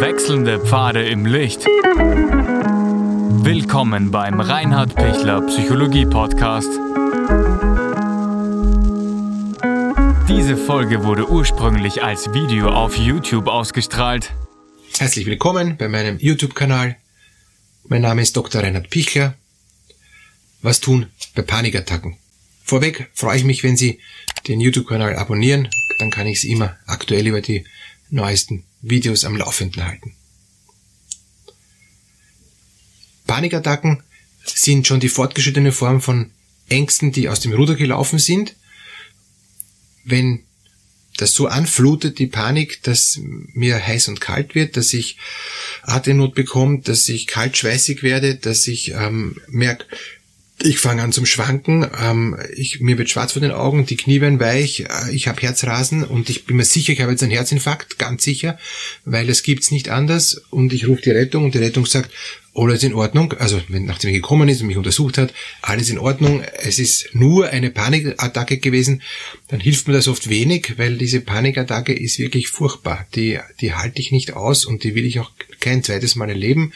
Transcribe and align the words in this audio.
Wechselnde 0.00 0.58
Pfade 0.58 1.06
im 1.06 1.26
Licht. 1.26 1.66
Willkommen 3.44 4.10
beim 4.10 4.40
Reinhard 4.40 4.94
Pichler 4.94 5.42
Psychologie 5.42 6.06
Podcast. 6.06 6.70
Diese 10.26 10.56
Folge 10.56 11.04
wurde 11.04 11.28
ursprünglich 11.30 12.02
als 12.02 12.32
Video 12.32 12.70
auf 12.70 12.96
YouTube 12.96 13.46
ausgestrahlt. 13.46 14.32
Herzlich 14.98 15.26
willkommen 15.26 15.76
bei 15.76 15.88
meinem 15.88 16.18
YouTube-Kanal. 16.18 16.96
Mein 17.84 18.00
Name 18.00 18.22
ist 18.22 18.34
Dr. 18.34 18.62
Reinhard 18.62 18.88
Pichler. 18.88 19.34
Was 20.62 20.80
tun 20.80 21.08
bei 21.34 21.42
Panikattacken? 21.42 22.16
Vorweg 22.64 23.10
freue 23.12 23.36
ich 23.36 23.44
mich, 23.44 23.62
wenn 23.64 23.76
Sie 23.76 24.00
den 24.48 24.62
YouTube-Kanal 24.62 25.16
abonnieren, 25.16 25.68
dann 25.98 26.10
kann 26.10 26.26
ich 26.26 26.40
Sie 26.40 26.50
immer 26.52 26.78
aktuell 26.86 27.26
über 27.26 27.42
die 27.42 27.66
neuesten 28.08 28.64
Videos 28.82 29.24
am 29.24 29.36
Laufenden 29.36 29.84
halten. 29.84 30.14
Panikattacken 33.26 34.02
sind 34.44 34.86
schon 34.86 35.00
die 35.00 35.08
fortgeschrittene 35.08 35.72
Form 35.72 36.00
von 36.00 36.30
Ängsten, 36.68 37.12
die 37.12 37.28
aus 37.28 37.40
dem 37.40 37.52
Ruder 37.52 37.74
gelaufen 37.74 38.18
sind. 38.18 38.56
Wenn 40.04 40.44
das 41.16 41.34
so 41.34 41.46
anflutet, 41.46 42.18
die 42.18 42.26
Panik, 42.26 42.82
dass 42.82 43.20
mir 43.22 43.86
heiß 43.86 44.08
und 44.08 44.20
kalt 44.20 44.54
wird, 44.54 44.76
dass 44.76 44.92
ich 44.92 45.18
Atemnot 45.82 46.34
bekomme, 46.34 46.80
dass 46.80 47.08
ich 47.08 47.26
kalt 47.26 47.56
schweißig 47.56 48.02
werde, 48.02 48.36
dass 48.36 48.66
ich 48.66 48.92
ähm, 48.92 49.36
merke, 49.48 49.86
ich 50.62 50.78
fange 50.78 51.02
an 51.02 51.12
zum 51.12 51.26
Schwanken, 51.26 51.86
ähm, 52.02 52.36
ich, 52.54 52.80
mir 52.80 52.98
wird 52.98 53.10
schwarz 53.10 53.32
vor 53.32 53.40
den 53.40 53.50
Augen, 53.50 53.86
die 53.86 53.96
Knie 53.96 54.20
werden 54.20 54.40
weich, 54.40 54.80
äh, 54.80 55.10
ich 55.12 55.28
habe 55.28 55.40
Herzrasen 55.40 56.04
und 56.04 56.28
ich 56.28 56.44
bin 56.44 56.56
mir 56.56 56.64
sicher, 56.64 56.92
ich 56.92 57.00
habe 57.00 57.12
jetzt 57.12 57.22
einen 57.22 57.32
Herzinfarkt, 57.32 57.98
ganz 57.98 58.24
sicher, 58.24 58.58
weil 59.04 59.28
es 59.30 59.42
gibt's 59.42 59.70
nicht 59.70 59.88
anders 59.88 60.42
und 60.50 60.72
ich 60.72 60.86
rufe 60.86 61.02
die 61.02 61.10
Rettung 61.10 61.44
und 61.44 61.54
die 61.54 61.58
Rettung 61.58 61.86
sagt, 61.86 62.10
alles 62.54 62.82
in 62.82 62.94
Ordnung, 62.94 63.32
also 63.34 63.60
wenn, 63.68 63.84
nachdem 63.84 64.10
er 64.10 64.16
gekommen 64.16 64.48
ist 64.48 64.60
und 64.60 64.66
mich 64.66 64.76
untersucht 64.76 65.18
hat, 65.18 65.32
alles 65.62 65.88
in 65.88 65.98
Ordnung, 65.98 66.42
es 66.58 66.78
ist 66.78 67.14
nur 67.14 67.48
eine 67.48 67.70
Panikattacke 67.70 68.58
gewesen, 68.58 69.02
dann 69.48 69.60
hilft 69.60 69.86
mir 69.86 69.94
das 69.94 70.08
oft 70.08 70.28
wenig, 70.28 70.74
weil 70.76 70.98
diese 70.98 71.20
Panikattacke 71.20 71.92
ist 71.92 72.18
wirklich 72.18 72.48
furchtbar, 72.48 73.06
die, 73.14 73.38
die 73.60 73.74
halte 73.74 74.00
ich 74.00 74.10
nicht 74.10 74.34
aus 74.34 74.64
und 74.64 74.82
die 74.82 74.94
will 74.94 75.06
ich 75.06 75.20
auch 75.20 75.30
kein 75.60 75.84
zweites 75.84 76.16
Mal 76.16 76.28
erleben. 76.28 76.72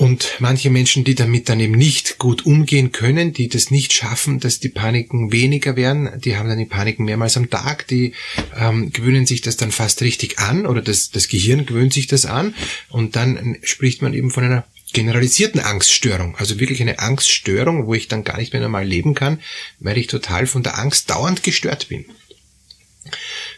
Und 0.00 0.36
manche 0.38 0.70
Menschen, 0.70 1.04
die 1.04 1.14
damit 1.14 1.50
dann 1.50 1.60
eben 1.60 1.74
nicht 1.74 2.16
gut 2.16 2.46
umgehen 2.46 2.90
können, 2.90 3.34
die 3.34 3.50
das 3.50 3.70
nicht 3.70 3.92
schaffen, 3.92 4.40
dass 4.40 4.58
die 4.58 4.70
Paniken 4.70 5.30
weniger 5.30 5.76
werden, 5.76 6.08
die 6.22 6.38
haben 6.38 6.48
dann 6.48 6.56
die 6.56 6.64
Paniken 6.64 7.04
mehrmals 7.04 7.36
am 7.36 7.50
Tag, 7.50 7.86
die 7.88 8.14
ähm, 8.58 8.94
gewöhnen 8.94 9.26
sich 9.26 9.42
das 9.42 9.58
dann 9.58 9.70
fast 9.70 10.00
richtig 10.00 10.38
an 10.38 10.64
oder 10.64 10.80
das, 10.80 11.10
das 11.10 11.28
Gehirn 11.28 11.66
gewöhnt 11.66 11.92
sich 11.92 12.06
das 12.06 12.24
an 12.24 12.54
und 12.88 13.14
dann 13.14 13.58
spricht 13.62 14.00
man 14.00 14.14
eben 14.14 14.30
von 14.30 14.42
einer 14.42 14.64
generalisierten 14.94 15.60
Angststörung, 15.60 16.34
also 16.38 16.58
wirklich 16.58 16.80
eine 16.80 16.98
Angststörung, 16.98 17.86
wo 17.86 17.92
ich 17.92 18.08
dann 18.08 18.24
gar 18.24 18.38
nicht 18.38 18.54
mehr 18.54 18.62
normal 18.62 18.86
leben 18.86 19.14
kann, 19.14 19.38
weil 19.80 19.98
ich 19.98 20.06
total 20.06 20.46
von 20.46 20.62
der 20.62 20.78
Angst 20.78 21.10
dauernd 21.10 21.42
gestört 21.42 21.88
bin. 21.90 22.06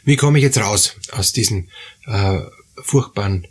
Wie 0.02 0.16
komme 0.16 0.38
ich 0.38 0.42
jetzt 0.42 0.58
raus 0.58 0.96
aus 1.12 1.30
diesen 1.30 1.70
äh, 2.08 2.40
furchtbaren 2.82 3.46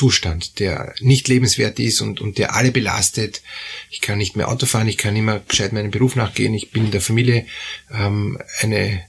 Zustand, 0.00 0.60
der 0.60 0.94
nicht 1.00 1.28
lebenswert 1.28 1.78
ist 1.78 2.00
und, 2.00 2.22
und 2.22 2.38
der 2.38 2.54
alle 2.54 2.72
belastet. 2.72 3.42
Ich 3.90 4.00
kann 4.00 4.16
nicht 4.16 4.34
mehr 4.34 4.48
Auto 4.48 4.64
fahren, 4.64 4.88
ich 4.88 4.96
kann 4.96 5.14
immer 5.14 5.40
gescheit 5.40 5.74
meinem 5.74 5.90
Beruf 5.90 6.16
nachgehen, 6.16 6.54
ich 6.54 6.70
bin 6.70 6.86
in 6.86 6.90
der 6.90 7.02
Familie 7.02 7.44
ähm, 7.92 8.38
eine, 8.60 9.04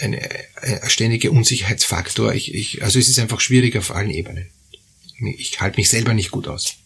eine, 0.00 0.28
ein 0.60 0.90
ständiger 0.90 1.30
Unsicherheitsfaktor. 1.30 2.34
Ich, 2.34 2.52
ich, 2.52 2.82
also 2.82 2.98
es 2.98 3.08
ist 3.08 3.20
einfach 3.20 3.40
schwierig 3.40 3.76
auf 3.76 3.92
allen 3.92 4.10
Ebenen. 4.10 4.48
Ich 5.38 5.60
halte 5.60 5.76
mich 5.76 5.88
selber 5.88 6.14
nicht 6.14 6.32
gut 6.32 6.48
aus. 6.48 6.78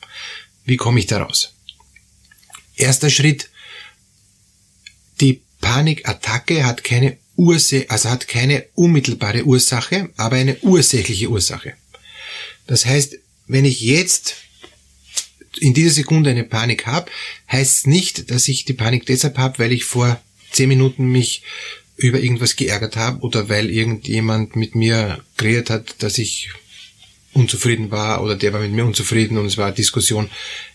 Wie 0.66 0.76
komme 0.76 1.00
ich 1.00 1.06
da 1.06 1.22
raus? 1.22 1.54
Erster 2.76 3.08
Schritt, 3.08 3.48
die 5.22 5.40
Panikattacke 5.62 6.66
hat 6.66 6.84
keine 6.84 7.16
Ursache, 7.34 7.86
also 7.88 8.10
hat 8.10 8.28
keine 8.28 8.66
unmittelbare 8.74 9.44
Ursache, 9.44 10.10
aber 10.18 10.36
eine 10.36 10.58
ursächliche 10.60 11.30
Ursache. 11.30 11.72
Das 12.66 12.84
heißt, 12.84 13.16
wenn 13.48 13.64
ich 13.64 13.80
jetzt 13.80 14.36
in 15.60 15.74
dieser 15.74 15.90
Sekunde 15.90 16.30
eine 16.30 16.44
Panik 16.44 16.86
habe, 16.86 17.10
heißt 17.50 17.86
nicht, 17.86 18.30
dass 18.30 18.46
ich 18.48 18.64
die 18.64 18.74
Panik 18.74 19.06
deshalb 19.06 19.38
habe, 19.38 19.58
weil 19.58 19.72
ich 19.72 19.84
vor 19.84 20.20
zehn 20.52 20.68
Minuten 20.68 21.06
mich 21.06 21.42
über 21.96 22.20
irgendwas 22.20 22.54
geärgert 22.54 22.96
habe 22.96 23.20
oder 23.20 23.48
weil 23.48 23.70
irgendjemand 23.70 24.54
mit 24.54 24.74
mir 24.74 25.24
geredet 25.36 25.70
hat, 25.70 26.02
dass 26.02 26.18
ich 26.18 26.50
unzufrieden 27.32 27.90
war 27.90 28.22
oder 28.22 28.36
der 28.36 28.52
war 28.52 28.60
mit 28.60 28.72
mir 28.72 28.84
unzufrieden 28.84 29.36
und 29.36 29.46
es 29.46 29.58
war 29.58 29.72
Diskussion, 29.72 30.30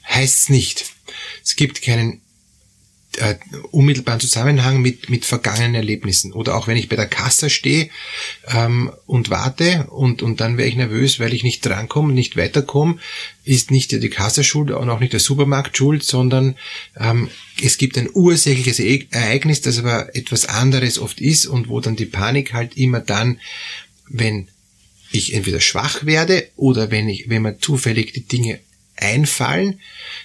heißt 0.08 0.38
es 0.38 0.50
nicht. 0.50 0.86
Es 1.44 1.56
gibt 1.56 1.82
keinen 1.82 2.22
äh, 3.18 3.36
unmittelbaren 3.72 4.20
Zusammenhang 4.20 4.82
mit, 4.82 5.10
mit 5.10 5.26
vergangenen 5.26 5.76
Erlebnissen. 5.76 6.34
Oder 6.34 6.56
auch 6.56 6.68
wenn 6.68 6.78
ich 6.78 6.90
bei 6.90 6.96
der 6.96 7.08
Kasse 7.08 7.50
stehe 7.50 7.90
ähm, 8.48 8.92
und 9.06 9.30
warte 9.30 9.88
und, 9.90 10.22
und 10.22 10.42
dann 10.42 10.58
wäre 10.58 10.68
ich 10.68 10.76
nervös, 10.76 11.20
weil 11.20 11.34
ich 11.34 11.44
nicht 11.44 11.66
drankomme, 11.66 12.14
nicht 12.14 12.38
weiterkomme, 12.38 12.98
ist 13.44 13.72
nicht 13.72 13.92
die 13.92 14.10
Kasse 14.10 14.44
schuld 14.44 14.72
und 14.72 14.90
auch 14.90 15.00
nicht 15.00 15.14
der 15.14 15.20
Supermarkt 15.20 15.78
schuld, 15.78 16.04
sondern 16.04 16.56
ähm, 16.98 17.30
es 17.62 17.78
gibt 17.78 17.98
ein 17.98 18.10
ursächliches 18.14 18.80
e 18.80 19.06
Ereignis, 19.12 19.62
das 19.62 19.80
aber 19.80 20.16
etwas 20.16 20.46
anderes 20.46 21.00
oft 21.00 21.20
ist 21.22 21.46
und 21.46 21.70
wo 21.70 21.80
dann 21.80 21.96
die 21.96 22.06
Panik 22.06 22.54
halt 22.54 22.78
immer 22.78 23.00
dann, 23.00 23.40
wenn 24.08 24.48
ich 25.12 25.34
entweder 25.34 25.62
schwach 25.62 26.06
werde 26.06 26.48
oder 26.56 26.92
wenn 26.92 27.08
ich, 27.08 27.30
wenn 27.30 27.42
man 27.44 27.60
zufällig 27.60 28.14
die 28.14 28.26
Dinge 28.26 28.60
einfallen, 29.04 29.80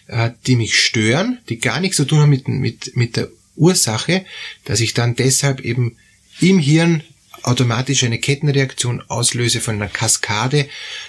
äh, 0.06 0.30
die 0.46 0.56
mich 0.56 0.80
stören, 0.80 1.38
die 1.48 1.58
gar 1.58 1.80
nichts 1.80 1.96
zu 1.96 2.04
tun 2.04 2.20
haben 2.20 2.30
mit, 2.30 2.48
mit, 2.48 2.96
mit 2.96 3.16
der 3.16 3.28
Ursache, 3.56 4.24
dass 4.64 4.80
ich 4.80 4.94
dann 4.94 5.16
deshalb 5.16 5.60
eben 5.60 5.96
im 6.40 6.58
Hirn 6.58 7.02
automatisch 7.42 8.04
eine 8.04 8.18
Kettenreaktion 8.18 9.02
auslöse 9.08 9.60
von 9.60 9.76
einer 9.76 9.88
Kaskade 9.88 10.68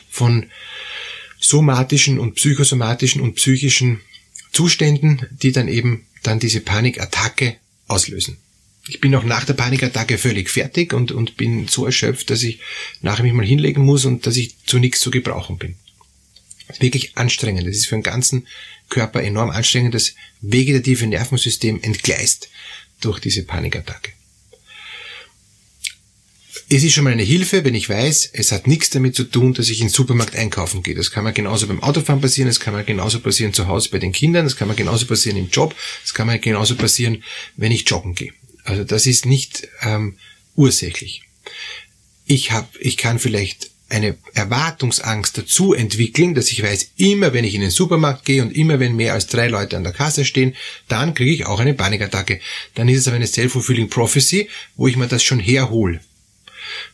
von 0.09 0.47
somatischen 1.39 2.19
und 2.19 2.35
psychosomatischen 2.35 3.21
und 3.21 3.35
psychischen 3.35 4.01
Zuständen, 4.51 5.25
die 5.31 5.51
dann 5.51 5.67
eben 5.67 6.05
dann 6.23 6.39
diese 6.39 6.59
Panikattacke 6.59 7.55
auslösen. 7.87 8.37
Ich 8.87 8.99
bin 8.99 9.13
auch 9.15 9.23
nach 9.23 9.45
der 9.45 9.53
Panikattacke 9.53 10.17
völlig 10.17 10.49
fertig 10.49 10.93
und, 10.93 11.11
und 11.11 11.37
bin 11.37 11.67
so 11.67 11.85
erschöpft, 11.85 12.31
dass 12.31 12.43
ich 12.43 12.59
nachher 13.01 13.23
mich 13.23 13.33
mal 13.33 13.45
hinlegen 13.45 13.85
muss 13.85 14.05
und 14.05 14.25
dass 14.25 14.35
ich 14.35 14.55
zu 14.65 14.79
nichts 14.79 14.99
zu 14.99 15.11
gebrauchen 15.11 15.57
bin 15.57 15.75
wirklich 16.79 17.17
anstrengend. 17.17 17.67
Es 17.67 17.77
ist 17.77 17.87
für 17.87 17.95
den 17.95 18.03
ganzen 18.03 18.47
Körper 18.89 19.23
enorm 19.23 19.49
anstrengend. 19.49 19.93
Das 19.95 20.13
vegetative 20.41 21.07
Nervensystem 21.07 21.79
entgleist 21.81 22.49
durch 23.01 23.19
diese 23.19 23.43
Panikattacke. 23.43 24.11
Es 26.71 26.83
ist 26.83 26.93
schon 26.93 27.03
mal 27.03 27.13
eine 27.13 27.23
Hilfe, 27.23 27.65
wenn 27.65 27.73
ich 27.73 27.89
weiß, 27.89 28.29
es 28.33 28.51
hat 28.51 28.67
nichts 28.67 28.91
damit 28.91 29.15
zu 29.15 29.23
tun, 29.23 29.55
dass 29.55 29.69
ich 29.69 29.79
in 29.79 29.87
den 29.87 29.93
Supermarkt 29.93 30.35
einkaufen 30.35 30.83
gehe. 30.83 30.93
Das 30.93 31.09
kann 31.09 31.23
mir 31.23 31.33
genauso 31.33 31.65
beim 31.65 31.81
Autofahren 31.81 32.21
passieren, 32.21 32.47
das 32.47 32.59
kann 32.59 32.75
mir 32.75 32.83
genauso 32.83 33.21
passieren 33.21 33.53
zu 33.53 33.67
Hause 33.67 33.89
bei 33.89 33.97
den 33.97 34.11
Kindern, 34.11 34.45
das 34.45 34.55
kann 34.55 34.67
mir 34.67 34.75
genauso 34.75 35.07
passieren 35.07 35.37
im 35.37 35.49
Job, 35.49 35.73
das 36.03 36.13
kann 36.13 36.27
mir 36.27 36.37
genauso 36.37 36.75
passieren, 36.75 37.23
wenn 37.57 37.71
ich 37.71 37.89
joggen 37.89 38.13
gehe. 38.13 38.33
Also 38.65 38.83
das 38.83 39.07
ist 39.07 39.25
nicht 39.25 39.67
ähm, 39.81 40.17
ursächlich. 40.55 41.23
Ich 42.25 42.51
hab, 42.51 42.69
ich 42.79 42.97
kann 42.97 43.17
vielleicht 43.17 43.71
eine 43.89 44.17
Erwartungsangst 44.33 45.37
dazu 45.37 45.73
entwickeln, 45.73 46.35
dass 46.35 46.51
ich 46.51 46.63
weiß, 46.63 46.91
immer 46.97 47.33
wenn 47.33 47.43
ich 47.43 47.55
in 47.55 47.61
den 47.61 47.71
Supermarkt 47.71 48.25
gehe 48.25 48.41
und 48.41 48.51
immer 48.51 48.79
wenn 48.79 48.95
mehr 48.95 49.13
als 49.13 49.27
drei 49.27 49.47
Leute 49.47 49.77
an 49.77 49.83
der 49.83 49.93
Kasse 49.93 50.25
stehen, 50.25 50.55
dann 50.87 51.13
kriege 51.13 51.31
ich 51.31 51.45
auch 51.45 51.59
eine 51.59 51.73
Panikattacke. 51.73 52.39
Dann 52.75 52.87
ist 52.89 52.99
es 52.99 53.07
aber 53.07 53.17
eine 53.17 53.27
self-fulfilling 53.27 53.89
prophecy, 53.89 54.49
wo 54.75 54.87
ich 54.87 54.95
mir 54.95 55.07
das 55.07 55.23
schon 55.23 55.39
herhole. 55.39 55.99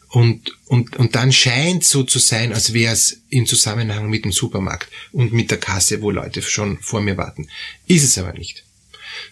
Und, 0.10 0.58
und, 0.68 0.96
und 0.96 1.16
dann 1.16 1.32
scheint 1.32 1.84
so 1.84 2.04
zu 2.04 2.20
sein, 2.20 2.54
als 2.54 2.74
wäre 2.74 2.94
es 2.94 3.22
im 3.30 3.46
Zusammenhang 3.46 4.10
mit 4.10 4.24
dem 4.24 4.32
Supermarkt 4.32 4.90
und 5.12 5.34
mit 5.34 5.52
der 5.52 5.60
Kasse, 5.60 6.02
wo 6.02 6.10
Leute 6.12 6.42
schon 6.42 6.80
vor 6.80 7.02
mir 7.02 7.18
warten. 7.18 7.50
Ist 7.88 8.04
es 8.04 8.18
aber 8.18 8.34
nicht 8.34 8.65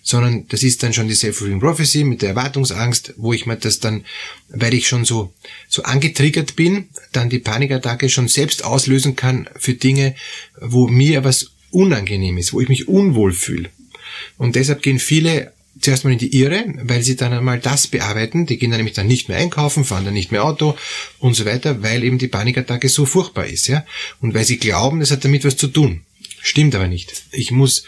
sondern 0.01 0.47
das 0.47 0.63
ist 0.63 0.83
dann 0.83 0.94
schon 0.94 1.07
die 1.07 1.15
Self-Fulfilling 1.15 1.59
Prophecy 1.59 2.03
mit 2.03 2.21
der 2.21 2.30
Erwartungsangst, 2.30 3.13
wo 3.18 3.33
ich 3.33 3.45
mir 3.45 3.57
das 3.57 3.80
dann, 3.80 4.06
weil 4.50 4.74
ich 4.74 4.88
schon 4.88 5.06
so, 5.06 5.33
so 5.68 5.83
angetriggert 5.83 6.56
bin, 6.56 6.89
dann 7.12 7.30
die 7.30 7.39
Panikattacke 7.39 8.09
schon 8.09 8.27
selbst 8.27 8.63
auslösen 8.63 9.15
kann 9.15 9.50
für 9.57 9.74
Dinge, 9.74 10.15
wo 10.59 10.88
mir 10.88 11.24
was 11.24 11.51
unangenehm 11.71 12.38
ist, 12.38 12.53
wo 12.53 12.62
ich 12.62 12.69
mich 12.69 12.88
unwohl 12.88 13.33
fühle. 13.33 13.69
Und 14.38 14.56
deshalb 14.56 14.81
gehen 14.81 15.00
viele 15.00 15.53
zuerst 15.80 16.03
mal 16.03 16.13
in 16.13 16.19
die 16.19 16.35
Irre, 16.39 16.65
weil 16.83 17.01
sie 17.01 17.15
dann 17.15 17.33
einmal 17.33 17.59
das 17.59 17.88
bearbeiten. 17.88 18.45
Die 18.45 18.57
gehen 18.57 18.71
dann 18.71 18.77
nämlich 18.77 18.95
dann 18.95 19.07
nicht 19.07 19.27
mehr 19.27 19.38
einkaufen, 19.38 19.83
fahren 19.83 20.06
dann 20.06 20.13
nicht 20.13 20.31
mehr 20.31 20.44
Auto 20.44 20.77
und 21.19 21.35
so 21.35 21.45
weiter, 21.45 21.81
weil 21.81 22.03
eben 22.03 22.18
die 22.18 22.27
Panikattacke 22.27 22.89
so 22.89 23.06
furchtbar 23.06 23.47
ist, 23.47 23.68
ja. 23.68 23.85
Und 24.21 24.33
weil 24.33 24.45
sie 24.45 24.57
glauben, 24.57 25.00
das 25.00 25.12
hat 25.12 25.25
damit 25.25 25.44
was 25.44 25.57
zu 25.57 25.68
tun. 25.68 26.01
Stimmt 26.41 26.75
aber 26.75 26.88
nicht. 26.88 27.24
Ich 27.31 27.51
muss 27.51 27.85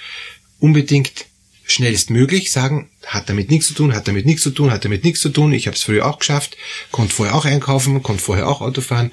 unbedingt 0.59 1.25
schnellstmöglich 1.65 2.51
sagen, 2.51 2.89
hat 3.05 3.29
damit 3.29 3.49
nichts 3.49 3.67
zu 3.67 3.73
tun, 3.73 3.93
hat 3.93 4.07
damit 4.07 4.25
nichts 4.25 4.43
zu 4.43 4.51
tun, 4.51 4.71
hat 4.71 4.85
damit 4.85 5.03
nichts 5.03 5.21
zu 5.21 5.29
tun, 5.29 5.51
ich 5.53 5.67
habe 5.67 5.75
es 5.75 5.83
früher 5.83 6.05
auch 6.05 6.19
geschafft, 6.19 6.57
konnte 6.91 7.13
vorher 7.13 7.35
auch 7.35 7.45
einkaufen, 7.45 8.03
konnte 8.03 8.23
vorher 8.23 8.47
auch 8.47 8.61
Auto 8.61 8.81
fahren, 8.81 9.11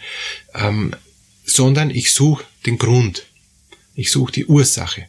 ähm, 0.54 0.94
sondern 1.44 1.90
ich 1.90 2.12
suche 2.12 2.44
den 2.66 2.78
Grund. 2.78 3.26
Ich 3.94 4.10
suche 4.10 4.32
die 4.32 4.46
Ursache. 4.46 5.06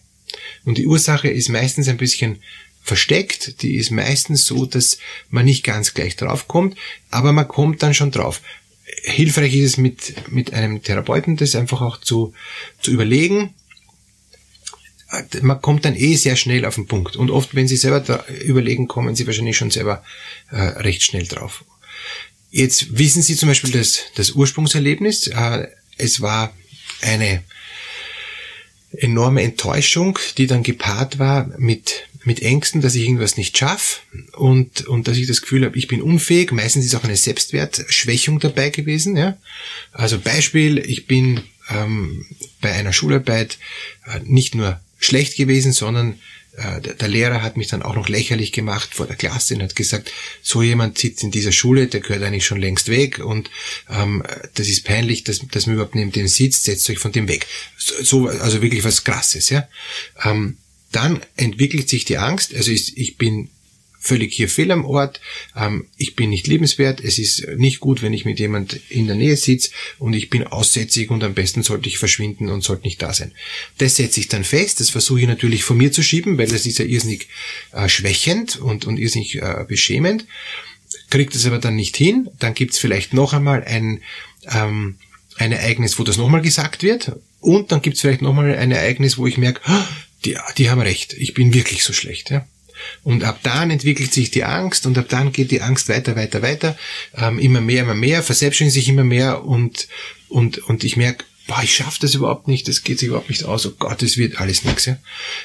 Und 0.66 0.78
die 0.78 0.88
Ursache 0.88 1.30
ist 1.30 1.50
meistens 1.50 1.88
ein 1.88 1.98
bisschen 1.98 2.42
versteckt, 2.82 3.62
die 3.62 3.76
ist 3.76 3.92
meistens 3.92 4.46
so, 4.46 4.66
dass 4.66 4.98
man 5.30 5.46
nicht 5.46 5.64
ganz 5.64 5.94
gleich 5.94 6.16
drauf 6.16 6.48
kommt, 6.48 6.78
aber 7.10 7.32
man 7.32 7.48
kommt 7.48 7.82
dann 7.82 7.94
schon 7.94 8.12
drauf. 8.12 8.42
Hilfreich 9.04 9.56
ist 9.56 9.72
es 9.72 9.78
mit, 9.78 10.32
mit 10.32 10.54
einem 10.54 10.84
Therapeuten, 10.84 11.38
das 11.38 11.56
einfach 11.56 11.82
auch 11.82 12.00
zu, 12.00 12.34
zu 12.82 12.92
überlegen. 12.92 13.54
Man 15.42 15.62
kommt 15.62 15.86
dann 15.86 15.96
eh 15.96 16.16
sehr 16.16 16.36
schnell 16.36 16.66
auf 16.66 16.76
den 16.76 16.88
Punkt. 16.88 17.16
Und 17.16 17.30
oft, 17.30 17.54
wenn 17.56 17.68
Sie 17.68 17.78
selber 17.78 18.26
überlegen, 18.44 18.88
kommen 18.88 19.16
Sie 19.16 19.28
wahrscheinlich 19.28 19.58
schon 19.58 19.72
selber 19.72 20.04
äh, 20.52 20.60
recht 20.60 21.04
schnell 21.04 21.26
drauf. 21.26 21.64
Jetzt 22.52 22.98
wissen 22.98 23.22
Sie 23.22 23.36
zum 23.36 23.50
Beispiel 23.50 23.72
das, 23.72 24.00
das 24.16 24.32
Ursprungserlebnis. 24.32 25.28
Äh, 25.28 25.68
es 25.98 26.22
war 26.22 26.56
eine 27.02 27.44
enorme 28.92 29.42
Enttäuschung, 29.42 30.20
die 30.38 30.48
dann 30.48 30.64
gepaart 30.64 31.20
war 31.20 31.50
mit, 31.58 32.08
mit 32.24 32.42
Ängsten, 32.42 32.82
dass 32.82 32.96
ich 32.96 33.04
irgendwas 33.04 33.38
nicht 33.38 33.58
schaffe 33.58 34.02
und, 34.34 34.86
und 34.86 35.08
dass 35.08 35.18
ich 35.18 35.28
das 35.28 35.42
Gefühl 35.42 35.66
habe, 35.66 35.78
ich 35.78 35.88
bin 35.88 36.02
unfähig. 36.02 36.52
Meistens 36.52 36.86
ist 36.86 36.96
auch 36.96 37.04
eine 37.04 37.18
Selbstwertschwächung 37.18 38.40
dabei 38.40 38.70
gewesen. 38.70 39.18
Ja? 39.18 39.38
Also 39.92 40.20
Beispiel, 40.20 40.78
ich 40.78 41.08
bin 41.08 41.42
ähm, 41.70 42.26
bei 42.62 42.72
einer 42.74 42.94
Schularbeit 42.94 43.58
äh, 44.06 44.20
nicht 44.24 44.56
nur 44.56 44.80
schlecht 45.06 45.36
gewesen, 45.38 45.72
sondern 45.72 46.20
äh, 46.56 46.82
der 46.82 47.08
Lehrer 47.08 47.42
hat 47.42 47.58
mich 47.58 47.68
dann 47.68 47.82
auch 47.82 47.96
noch 47.96 48.10
lächerlich 48.10 48.52
gemacht 48.52 48.94
vor 48.94 49.08
der 49.08 49.16
Klasse 49.16 49.56
und 49.56 49.64
hat 49.64 49.76
gesagt, 49.76 50.12
so 50.42 50.62
jemand 50.62 50.98
sitzt 50.98 51.24
in 51.24 51.32
dieser 51.32 51.52
Schule, 51.52 51.88
der 51.88 52.02
gehört 52.02 52.24
eigentlich 52.24 52.46
schon 52.46 52.60
längst 52.60 52.90
weg 52.90 53.20
und 53.20 53.50
ähm, 53.90 54.24
das 54.54 54.68
ist 54.68 54.86
peinlich, 54.86 55.24
dass, 55.24 55.40
dass 55.52 55.66
man 55.66 55.76
überhaupt 55.76 55.96
neben 55.96 56.12
dem 56.12 56.28
sitzt, 56.28 56.66
setzt 56.66 56.90
euch 56.90 57.00
von 57.00 57.12
dem 57.12 57.28
weg. 57.28 57.48
So, 57.78 58.28
also 58.28 58.62
wirklich 58.62 58.84
was 58.84 59.04
Krasses, 59.04 59.50
ja. 59.50 59.68
Ähm, 60.24 60.58
dann 60.92 61.22
entwickelt 61.36 61.90
sich 61.90 62.06
die 62.06 62.20
Angst, 62.20 62.54
also 62.54 62.72
ich, 62.72 62.98
ich 62.98 63.18
bin 63.18 63.50
völlig 64.04 64.34
hier 64.34 64.50
fehl 64.50 64.70
am 64.72 64.84
Ort, 64.84 65.22
ähm, 65.56 65.88
ich 65.96 66.16
bin 66.16 66.30
nicht 66.30 66.46
liebenswert, 66.46 67.00
es 67.00 67.18
ist 67.18 67.48
nicht 67.56 67.80
gut, 67.80 68.02
wenn 68.02 68.12
ich 68.12 68.26
mit 68.26 68.38
jemand 68.38 68.80
in 68.90 69.08
der 69.08 69.16
Nähe 69.16 69.38
sitze 69.38 69.72
und 69.98 70.14
ich 70.14 70.30
bin 70.30 70.46
aussätzig 70.46 71.10
und 71.10 71.24
am 71.24 71.34
besten 71.34 71.64
sollte 71.64 71.88
ich 71.88 71.98
verschwinden 71.98 72.50
und 72.50 72.64
sollte 72.64 72.84
nicht 72.84 73.02
da 73.02 73.14
sein. 73.14 73.32
Das 73.78 73.96
setze 73.96 74.20
ich 74.20 74.28
dann 74.28 74.44
fest, 74.44 74.82
das 74.82 74.90
versuche 74.90 75.22
ich 75.22 75.28
natürlich 75.28 75.64
von 75.64 75.78
mir 75.78 75.94
zu 75.94 76.04
schieben, 76.04 76.38
weil 76.38 76.48
das 76.48 76.66
ist 76.66 76.80
ja 76.80 76.86
irrsinnig 76.86 77.30
äh, 77.72 77.88
schwächend 77.88 78.58
und, 78.58 78.84
und 78.86 78.98
irrsinnig 78.98 79.42
äh, 79.42 79.64
beschämend, 79.66 80.26
kriegt 81.10 81.34
es 81.34 81.46
aber 81.46 81.60
dann 81.60 81.78
nicht 81.78 81.96
hin, 81.96 82.30
dann 82.40 82.54
gibt 82.54 82.74
es 82.74 82.80
vielleicht 82.80 83.14
noch 83.14 83.32
einmal 83.32 83.64
ein, 83.64 84.02
ähm, 84.52 84.98
ein 85.38 85.54
Ereignis, 85.54 85.98
wo 85.98 86.04
das 86.04 86.18
nochmal 86.18 86.42
gesagt 86.42 86.84
wird 86.84 87.14
und 87.40 87.72
dann 87.72 87.82
gibt 87.82 87.96
es 87.96 88.02
vielleicht 88.02 88.22
nochmal 88.22 88.54
ein 88.54 88.72
Ereignis, 88.72 89.18
wo 89.18 89.28
ich 89.28 89.38
merke, 89.38 89.62
oh, 89.66 89.84
die, 90.26 90.38
die 90.58 90.70
haben 90.70 90.82
recht, 90.82 91.14
ich 91.14 91.34
bin 91.34 91.54
wirklich 91.54 91.86
so 91.86 91.94
schlecht. 91.94 92.32
Ja? 92.32 92.46
Und 93.04 93.24
ab 93.24 93.40
dann 93.44 93.72
entwickelt 93.72 94.14
sich 94.14 94.32
die 94.32 94.44
Angst 94.44 94.86
und 94.86 94.98
ab 94.98 95.06
dann 95.10 95.32
geht 95.32 95.52
die 95.52 95.62
Angst 95.62 95.90
weiter, 95.90 96.16
weiter, 96.16 96.42
weiter, 96.42 96.78
ähm, 97.16 97.40
immer 97.40 97.62
mehr, 97.62 97.84
immer 97.84 97.94
mehr, 97.94 98.24
verselbstständigt 98.24 98.76
sich 98.76 98.90
immer 98.90 99.04
mehr 99.04 99.46
und, 99.46 99.88
und, 100.30 100.58
und 100.60 100.84
ich 100.84 100.98
merke, 100.98 101.26
boah, 101.48 101.62
ich 101.64 101.76
schaffe 101.76 102.00
das 102.02 102.16
überhaupt 102.16 102.48
nicht, 102.48 102.68
das 102.68 102.84
geht 102.84 103.00
sich 103.00 103.10
überhaupt 103.10 103.30
nicht 103.30 103.44
aus, 103.44 103.66
oh 103.66 103.74
Gott, 103.78 104.02
das 104.02 104.18
wird 104.18 104.40
alles 104.40 104.64
nichts. 104.64 104.86
Ja? 104.86 104.98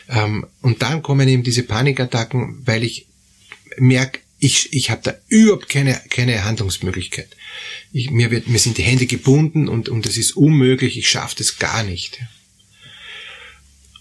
Ähm, 0.08 0.46
und 0.62 0.82
dann 0.82 1.02
kommen 1.02 1.28
eben 1.28 1.42
diese 1.42 1.62
Panikattacken, 1.62 2.62
weil 2.64 2.84
ich 2.84 3.06
merke, 3.78 4.20
ich, 4.38 4.72
ich 4.72 4.90
habe 4.90 5.00
da 5.02 5.14
überhaupt 5.28 5.68
keine, 5.68 6.00
keine 6.10 6.44
Handlungsmöglichkeit. 6.44 7.28
Ich, 7.92 8.10
mir, 8.10 8.30
wird, 8.30 8.48
mir 8.48 8.58
sind 8.58 8.78
die 8.78 8.82
Hände 8.82 9.06
gebunden 9.06 9.68
und, 9.68 9.88
und 9.88 10.06
es 10.06 10.16
ist 10.16 10.36
unmöglich, 10.36 10.96
ich 10.96 11.08
schaffe 11.08 11.36
das 11.38 11.58
gar 11.58 11.82
nicht. 11.82 12.20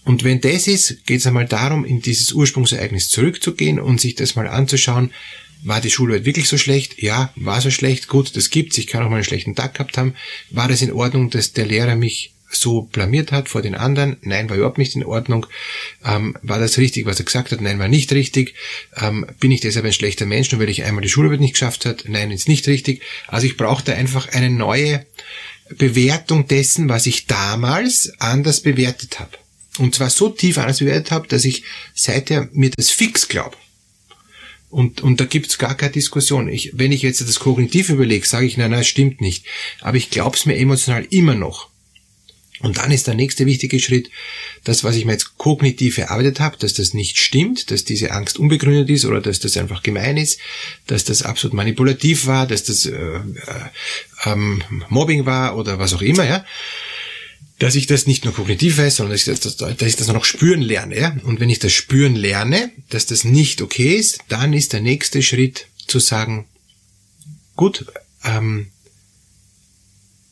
Und 0.08 0.24
wenn 0.24 0.40
das 0.40 0.66
ist, 0.66 1.04
geht 1.04 1.20
es 1.20 1.26
einmal 1.26 1.44
darum, 1.44 1.84
in 1.84 2.00
dieses 2.00 2.32
Ursprungsereignis 2.32 3.10
zurückzugehen 3.10 3.78
und 3.78 4.00
sich 4.00 4.14
das 4.14 4.36
mal 4.36 4.48
anzuschauen, 4.48 5.12
war 5.62 5.82
die 5.82 5.90
Schulwelt 5.90 6.24
wirklich 6.24 6.48
so 6.48 6.56
schlecht? 6.56 7.02
Ja, 7.02 7.30
war 7.36 7.60
so 7.60 7.70
schlecht? 7.70 8.08
Gut, 8.08 8.34
das 8.34 8.48
gibt's. 8.48 8.78
Ich 8.78 8.86
kann 8.86 9.02
auch 9.02 9.10
mal 9.10 9.16
einen 9.16 9.24
schlechten 9.24 9.54
Tag 9.54 9.74
gehabt 9.74 9.98
haben. 9.98 10.14
War 10.48 10.66
das 10.66 10.80
in 10.80 10.92
Ordnung, 10.92 11.28
dass 11.28 11.52
der 11.52 11.66
Lehrer 11.66 11.94
mich 11.94 12.32
so 12.50 12.80
blamiert 12.80 13.32
hat 13.32 13.50
vor 13.50 13.60
den 13.60 13.74
anderen? 13.74 14.16
Nein, 14.22 14.48
war 14.48 14.56
überhaupt 14.56 14.78
nicht 14.78 14.96
in 14.96 15.04
Ordnung. 15.04 15.44
Ähm, 16.02 16.38
war 16.40 16.58
das 16.58 16.78
richtig, 16.78 17.04
was 17.04 17.18
er 17.18 17.26
gesagt 17.26 17.52
hat? 17.52 17.60
Nein, 17.60 17.78
war 17.78 17.88
nicht 17.88 18.10
richtig. 18.10 18.54
Ähm, 18.96 19.26
bin 19.40 19.50
ich 19.50 19.60
deshalb 19.60 19.84
ein 19.84 19.92
schlechter 19.92 20.24
Mensch, 20.24 20.50
nur 20.52 20.62
weil 20.62 20.70
ich 20.70 20.84
einmal 20.84 21.02
die 21.02 21.10
Schularbeit 21.10 21.40
nicht 21.40 21.52
geschafft 21.52 21.84
hat? 21.84 22.04
Nein, 22.08 22.30
ist 22.30 22.48
nicht 22.48 22.66
richtig. 22.66 23.02
Also 23.26 23.46
ich 23.46 23.58
brauchte 23.58 23.94
einfach 23.94 24.26
eine 24.32 24.48
neue 24.48 25.04
Bewertung 25.76 26.48
dessen, 26.48 26.88
was 26.88 27.04
ich 27.04 27.26
damals 27.26 28.10
anders 28.20 28.62
bewertet 28.62 29.20
habe. 29.20 29.32
Und 29.78 29.94
zwar 29.94 30.10
so 30.10 30.28
tief 30.28 30.58
anders 30.58 30.78
bewertet 30.78 31.10
habe, 31.10 31.28
dass 31.28 31.44
ich 31.44 31.62
seither 31.94 32.48
mir 32.52 32.70
das 32.70 32.90
fix 32.90 33.28
glaube. 33.28 33.56
Und, 34.70 35.00
und 35.00 35.18
da 35.20 35.24
gibt's 35.24 35.56
gar 35.56 35.76
keine 35.76 35.92
Diskussion. 35.92 36.48
Ich, 36.48 36.72
wenn 36.74 36.92
ich 36.92 37.02
jetzt 37.02 37.20
das 37.20 37.38
kognitiv 37.38 37.88
überlege, 37.88 38.26
sage 38.26 38.46
ich, 38.46 38.56
nein, 38.56 38.70
nein, 38.70 38.84
stimmt 38.84 39.20
nicht. 39.20 39.46
Aber 39.80 39.96
ich 39.96 40.10
glaube 40.10 40.36
es 40.36 40.44
mir 40.44 40.56
emotional 40.56 41.06
immer 41.10 41.34
noch. 41.34 41.68
Und 42.60 42.78
dann 42.78 42.90
ist 42.90 43.06
der 43.06 43.14
nächste 43.14 43.46
wichtige 43.46 43.78
Schritt, 43.78 44.10
das, 44.64 44.82
was 44.82 44.96
ich 44.96 45.04
mir 45.04 45.12
jetzt 45.12 45.38
kognitiv 45.38 45.96
erarbeitet 45.96 46.40
habe, 46.40 46.56
dass 46.58 46.74
das 46.74 46.92
nicht 46.92 47.16
stimmt, 47.16 47.70
dass 47.70 47.84
diese 47.84 48.10
Angst 48.10 48.36
unbegründet 48.36 48.90
ist 48.90 49.04
oder 49.04 49.20
dass 49.20 49.38
das 49.38 49.56
einfach 49.56 49.84
gemein 49.84 50.16
ist, 50.16 50.40
dass 50.88 51.04
das 51.04 51.22
absolut 51.22 51.54
manipulativ 51.54 52.26
war, 52.26 52.48
dass 52.48 52.64
das 52.64 52.84
äh, 52.84 52.96
äh, 52.96 53.20
ähm, 54.24 54.62
Mobbing 54.88 55.24
war 55.24 55.56
oder 55.56 55.78
was 55.78 55.94
auch 55.94 56.02
immer, 56.02 56.24
ja 56.24 56.44
dass 57.58 57.74
ich 57.74 57.86
das 57.86 58.06
nicht 58.06 58.24
nur 58.24 58.34
kognitiv 58.34 58.78
weiß, 58.78 58.96
sondern 58.96 59.14
dass 59.14 59.26
ich 59.26 59.40
das, 59.40 59.56
dass 59.56 59.82
ich 59.82 59.96
das 59.96 60.08
noch 60.08 60.24
spüren 60.24 60.62
lerne. 60.62 60.98
Ja? 60.98 61.16
Und 61.24 61.40
wenn 61.40 61.50
ich 61.50 61.58
das 61.58 61.72
spüren 61.72 62.14
lerne, 62.14 62.70
dass 62.90 63.06
das 63.06 63.24
nicht 63.24 63.62
okay 63.62 63.96
ist, 63.96 64.20
dann 64.28 64.52
ist 64.52 64.72
der 64.72 64.80
nächste 64.80 65.22
Schritt 65.22 65.66
zu 65.86 65.98
sagen, 65.98 66.46
gut, 67.56 67.86
ähm, 68.24 68.68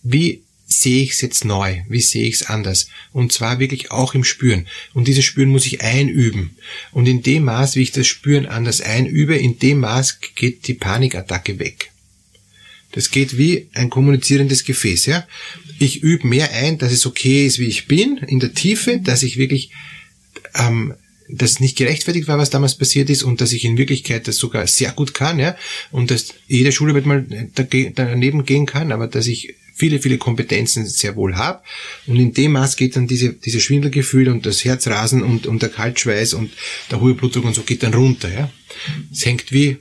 wie 0.02 0.43
sehe 0.67 1.02
ich 1.02 1.12
es 1.12 1.20
jetzt 1.20 1.44
neu? 1.44 1.82
Wie 1.88 2.00
sehe 2.00 2.26
ich 2.26 2.37
es 2.37 2.43
anders? 2.44 2.88
Und 3.12 3.32
zwar 3.32 3.58
wirklich 3.58 3.90
auch 3.90 4.14
im 4.14 4.25
Spüren. 4.25 4.67
Und 4.94 5.08
dieses 5.08 5.25
Spüren 5.25 5.49
muss 5.49 5.67
ich 5.67 5.81
einüben. 5.81 6.56
Und 6.93 7.06
in 7.06 7.22
dem 7.22 7.44
Maß, 7.44 7.76
wie 7.76 7.82
ich 7.82 7.93
das 7.93 8.06
Spüren 8.06 8.46
anders 8.46 8.81
einübe, 8.81 9.37
in 9.37 9.58
dem 9.58 9.81
Maß 9.81 10.20
geht 10.34 10.67
die 10.67 10.75
Panikattacke 10.75 11.58
weg. 11.58 11.93
Das 12.96 13.10
geht 13.10 13.37
wie 13.37 13.69
ein 13.75 13.90
kommunizierendes 13.90 14.64
Gefäß, 14.64 15.04
ja. 15.04 15.26
Ich 15.79 16.03
übe 16.03 16.26
mehr 16.26 16.50
ein, 16.53 16.79
dass 16.79 16.93
es 16.93 17.05
okay 17.05 17.46
ist, 17.46 17.58
wie 17.58 17.67
ich 17.67 17.86
bin, 17.86 18.17
in 18.26 18.41
der 18.41 18.55
Tiefe, 18.55 18.98
dass 18.98 19.22
ich 19.22 19.36
wirklich, 19.36 19.70
ähm, 20.55 20.94
dass 21.29 21.60
nicht 21.60 21.76
gerechtfertigt 21.76 22.26
war, 22.26 22.38
was 22.38 22.48
damals 22.48 22.74
passiert 22.74 23.10
ist 23.10 23.22
und 23.22 23.43
dass 23.43 23.53
ich 23.53 23.67
in 23.67 23.76
Wirklichkeit 23.76 24.26
das 24.26 24.38
sogar 24.38 24.67
sehr 24.67 24.93
gut 24.93 25.12
kann, 25.12 25.38
ja. 25.38 25.56
Und 25.91 26.10
dass 26.10 26.32
jede 26.48 26.72
Schule 26.72 26.94
wird 26.94 27.05
mal 27.05 27.26
daneben 27.94 28.46
gehen 28.46 28.65
kann, 28.65 28.91
aber 28.93 29.08
dass 29.08 29.26
ich 29.26 29.55
viele, 29.74 30.00
viele 30.00 30.17
Kompetenzen 30.17 30.86
sehr 30.86 31.17
wohl 31.17 31.36
habe. 31.36 31.62
Und 32.06 32.17
in 32.17 32.32
dem 32.32 32.53
Maß 32.53 32.76
geht 32.76 32.96
dann 32.96 33.06
diese, 33.06 33.34
diese 33.34 33.60
Schwindelgefühl 33.60 34.31
und 34.31 34.46
das 34.46 34.65
Herzrasen 34.65 35.22
und, 35.22 35.46
und 35.46 35.60
der 35.60 35.69
Kaltschweiß 35.69 36.32
und 36.32 36.50
der 36.91 37.03
hohe 37.03 37.12
Blutdruck 37.12 37.44
und 37.44 37.55
so 37.55 37.60
geht 37.60 37.82
dann 37.82 37.93
runter, 37.93 38.32
ja. 38.32 38.50
Es 39.12 39.26
hängt 39.26 39.53
wie 39.53 39.76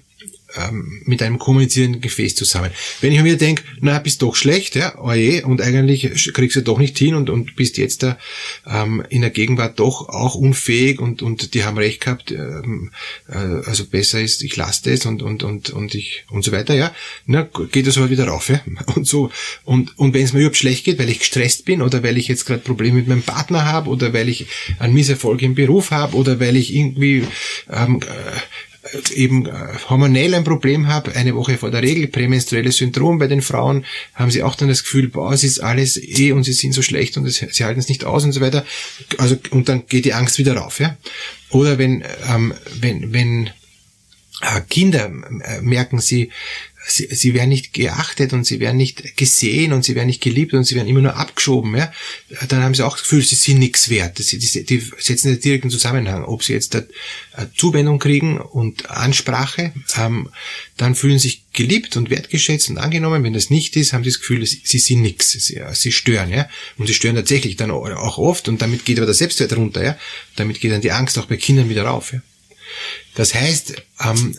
ähm, 0.58 1.02
mit 1.06 1.22
einem 1.22 1.40
kommunizierenden 1.40 2.02
Gefäß 2.02 2.36
zusammen. 2.36 2.72
Wenn 3.02 3.12
ich 3.12 3.22
mir 3.22 3.38
denke, 3.38 3.64
na, 3.82 4.00
bist 4.00 4.22
doch 4.22 4.36
schlecht, 4.36 4.76
ja, 4.76 4.98
oje, 4.98 5.46
und 5.46 5.62
eigentlich 5.62 6.34
kriegst 6.34 6.56
du 6.56 6.62
doch 6.62 6.78
nicht 6.78 6.98
hin 6.98 7.16
und, 7.16 7.30
und 7.30 7.56
bist 7.56 7.78
jetzt 7.78 8.04
da 8.04 8.18
ähm, 8.68 9.04
in 9.10 9.22
der 9.22 9.30
Gegenwart 9.30 9.80
doch 9.80 10.10
auch 10.10 10.36
unfähig 10.36 11.00
und, 11.00 11.22
und 11.22 11.54
die 11.54 11.64
haben 11.64 11.78
recht 11.78 12.02
gehabt, 12.02 12.32
ähm, 12.32 12.92
äh, 13.28 13.38
also 13.38 13.86
besser 13.86 14.22
ist, 14.22 14.44
ich 14.44 14.56
lasse 14.56 14.90
das 14.90 15.06
und, 15.06 15.22
und, 15.22 15.44
und, 15.44 15.70
und 15.72 15.96
ich 15.96 16.26
und 16.30 16.44
so 16.44 16.52
weiter, 16.52 16.76
ja, 16.76 16.94
na, 17.26 17.48
geht 17.72 17.88
das 17.88 17.98
aber 17.98 18.10
wieder 18.10 18.28
rauf, 18.28 18.50
ja. 18.50 18.62
Und 18.96 19.08
so, 19.08 19.32
und, 19.64 19.98
und 19.98 20.14
wenn 20.14 20.24
es 20.24 20.32
mir 20.32 20.40
überhaupt 20.40 20.58
schlecht 20.58 20.86
geht, 20.86 21.00
weil 21.00 21.10
ich 21.10 21.20
gestresst 21.20 21.66
bin 21.66 21.82
oder 21.82 22.04
weil 22.04 22.18
ich 22.18 22.28
jetzt 22.28 22.46
gerade 22.46 22.62
Probleme 22.62 22.98
mit 22.98 23.08
meinem 23.08 23.24
Partner 23.24 23.66
habe 23.66 23.90
oder 23.90 24.14
weil 24.14 24.30
ich 24.30 24.46
einen 24.80 24.94
Misserfolg 24.94 25.42
im 25.42 25.56
Beruf 25.56 25.92
habe 25.92 26.16
oder 26.16 26.40
weil 26.40 26.56
ich 26.56 26.74
irgendwie 26.74 27.24
ähm, 27.70 28.00
eben 29.14 29.46
äh, 29.46 29.52
hormonell 29.90 30.34
ein 30.34 30.44
Problem 30.44 30.88
habe, 30.88 31.16
eine 31.16 31.36
Woche 31.36 31.58
vor 31.58 31.72
der 31.72 31.82
Regel, 31.82 32.08
prämenstruelles 32.08 32.78
Syndrom 32.78 33.18
bei 33.18 33.28
den 33.28 33.42
Frauen, 33.42 33.86
haben 34.14 34.32
sie 34.32 34.44
auch 34.44 34.56
dann 34.56 34.70
das 34.70 34.84
Gefühl, 34.84 35.10
boah, 35.10 35.34
es 35.34 35.44
ist 35.44 35.60
alles 35.60 35.98
eh 35.98 36.32
und 36.32 36.44
sie 36.44 36.54
sind 36.54 36.74
so 36.74 36.82
schlecht 36.82 37.18
und 37.18 37.26
es, 37.26 37.38
sie 37.38 37.64
halten 37.64 37.80
es 37.80 37.90
nicht 37.90 38.06
aus 38.06 38.24
und 38.24 38.32
so 38.32 38.42
weiter. 38.42 38.66
Also, 39.18 39.38
und 39.52 39.70
dann 39.70 39.88
geht 39.88 40.06
die 40.06 40.14
Angst 40.14 40.38
wieder 40.38 40.56
rauf, 40.56 40.80
ja. 40.80 40.98
Oder 41.50 41.78
wenn, 41.78 42.04
ähm, 42.30 42.54
wenn, 42.80 43.14
wenn 43.14 43.48
äh, 43.48 43.52
Kinder 44.70 45.12
äh, 45.44 45.62
merken, 45.62 46.00
sie 46.00 46.32
sie, 46.88 47.08
sie 47.12 47.34
werden 47.34 47.50
nicht 47.50 47.74
geachtet 47.74 48.34
und 48.34 48.46
sie 48.46 48.60
werden 48.60 48.78
nicht 48.78 49.18
gesehen 49.18 49.74
und 49.74 49.84
sie 49.84 49.96
werden 49.96 50.08
nicht 50.08 50.22
geliebt 50.22 50.54
und 50.54 50.64
sie 50.64 50.76
werden 50.76 50.88
immer 50.88 51.02
nur 51.02 51.16
abgeschoben, 51.16 51.76
ja, 51.76 51.92
dann 52.48 52.64
haben 52.64 52.76
sie 52.76 52.86
auch 52.86 52.94
das 52.94 53.04
Gefühl, 53.04 53.24
sie 53.24 53.36
sind 53.36 53.60
nichts 53.60 53.90
wert. 53.90 54.20
Die, 54.20 54.38
die, 54.38 54.64
die 54.64 54.92
setzen 55.00 55.32
den 55.32 55.42
direkten 55.42 55.70
Zusammenhang. 55.70 56.24
Ob 56.24 56.44
sie 56.44 56.54
jetzt 56.54 56.76
eine 56.76 56.88
Zuwendung 57.56 58.00
kriegen 58.00 58.40
und 58.40 58.90
Ansprache, 58.90 59.74
ähm, 59.98 60.30
dann 60.78 60.96
fühlen 60.96 61.20
sie 61.20 61.30
sich 61.30 61.44
geliebt 61.54 61.98
und 61.98 62.10
wertgeschätzt 62.10 62.70
und 62.70 62.78
angenommen. 62.78 63.24
Wenn 63.24 63.34
das 63.34 63.50
nicht 63.50 63.76
ist, 63.76 63.94
haben 63.94 64.04
sie 64.04 64.12
das 64.12 64.20
Gefühl, 64.20 64.46
sie 64.46 64.80
sind 64.80 65.02
nichts. 65.02 65.32
Sie, 65.32 65.62
sie 65.74 65.92
stören, 65.92 66.30
ja. 66.30 66.48
Und 66.78 66.88
sie 66.88 66.94
stören 66.94 67.16
tatsächlich 67.16 67.56
dann 67.56 67.72
auch 67.72 68.18
oft 68.18 68.48
und 68.48 68.62
damit 68.62 68.86
geht 68.86 68.98
aber 68.98 69.06
der 69.06 69.16
Selbstwert 69.16 69.56
runter, 69.56 69.84
ja. 69.84 69.98
Damit 70.36 70.60
geht 70.60 70.72
dann 70.72 70.82
die 70.82 70.92
Angst 70.92 71.18
auch 71.18 71.26
bei 71.26 71.38
Kindern 71.38 71.70
wieder 71.70 71.84
rauf, 71.84 72.14
ja. 72.14 72.22
Das 73.16 73.34
heißt, 73.34 73.76
ähm, 74.04 74.38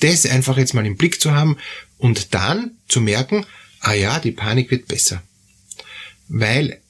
das 0.00 0.26
einfach 0.26 0.56
jetzt 0.56 0.74
mal 0.74 0.86
im 0.86 0.96
Blick 0.96 1.20
zu 1.20 1.32
haben 1.32 1.56
und 1.98 2.34
dann 2.34 2.72
zu 2.88 3.00
merken, 3.00 3.46
ah 3.80 3.92
ja, 3.92 4.18
die 4.18 4.32
Panik 4.32 4.70
wird 4.70 4.88
besser. 4.88 5.22
Weil 6.28 6.80